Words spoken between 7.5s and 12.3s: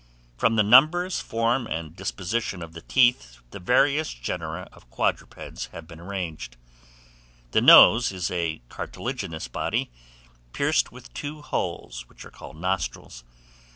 The nose is a cartilaginous body, pierced with two holes, which